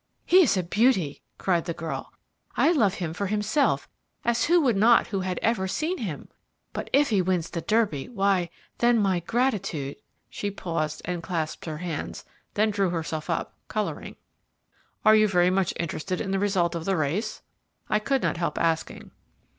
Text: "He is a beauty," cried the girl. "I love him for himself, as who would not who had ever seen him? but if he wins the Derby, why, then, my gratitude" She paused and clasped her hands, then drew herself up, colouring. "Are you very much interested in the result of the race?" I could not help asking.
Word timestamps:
"He 0.25 0.41
is 0.41 0.57
a 0.57 0.63
beauty," 0.63 1.21
cried 1.37 1.65
the 1.65 1.75
girl. 1.75 2.11
"I 2.57 2.71
love 2.71 2.95
him 2.95 3.13
for 3.13 3.27
himself, 3.27 3.87
as 4.25 4.45
who 4.45 4.59
would 4.61 4.75
not 4.75 5.05
who 5.05 5.19
had 5.19 5.37
ever 5.43 5.67
seen 5.67 5.99
him? 5.99 6.27
but 6.73 6.89
if 6.91 7.11
he 7.11 7.21
wins 7.21 7.51
the 7.51 7.61
Derby, 7.61 8.09
why, 8.09 8.49
then, 8.79 8.97
my 8.97 9.19
gratitude" 9.19 9.97
She 10.31 10.49
paused 10.49 11.03
and 11.05 11.21
clasped 11.21 11.65
her 11.65 11.77
hands, 11.77 12.25
then 12.55 12.71
drew 12.71 12.89
herself 12.89 13.29
up, 13.29 13.53
colouring. 13.67 14.15
"Are 15.05 15.13
you 15.15 15.27
very 15.27 15.51
much 15.51 15.71
interested 15.79 16.19
in 16.19 16.31
the 16.31 16.39
result 16.39 16.73
of 16.73 16.85
the 16.85 16.97
race?" 16.97 17.43
I 17.87 17.99
could 17.99 18.23
not 18.23 18.37
help 18.37 18.57
asking. 18.57 19.11